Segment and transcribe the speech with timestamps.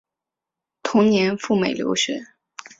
[0.81, 2.25] 同年赴美留学。